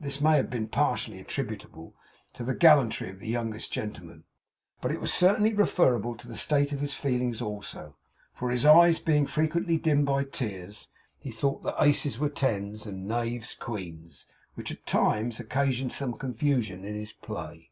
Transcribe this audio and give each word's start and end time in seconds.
This 0.00 0.20
may 0.20 0.34
have 0.36 0.50
been 0.50 0.66
partially 0.66 1.20
attributable 1.20 1.94
to 2.32 2.42
the 2.42 2.52
gallantry 2.52 3.10
of 3.10 3.20
the 3.20 3.28
youngest 3.28 3.72
gentleman, 3.72 4.24
but 4.80 4.90
it 4.90 5.00
was 5.00 5.14
certainly 5.14 5.54
referable 5.54 6.16
to 6.16 6.26
the 6.26 6.34
state 6.34 6.72
of 6.72 6.80
his 6.80 6.94
feelings 6.94 7.40
also; 7.40 7.94
for 8.34 8.50
his 8.50 8.64
eyes 8.64 8.98
being 8.98 9.24
frequently 9.24 9.76
dimmed 9.78 10.06
by 10.06 10.24
tears, 10.24 10.88
he 11.20 11.30
thought 11.30 11.62
that 11.62 11.80
aces 11.80 12.18
were 12.18 12.28
tens, 12.28 12.86
and 12.86 13.06
knaves 13.06 13.54
queens, 13.54 14.26
which 14.54 14.72
at 14.72 14.84
times 14.84 15.38
occasioned 15.38 15.92
some 15.92 16.14
confusion 16.14 16.82
in 16.84 16.94
his 16.96 17.12
play. 17.12 17.70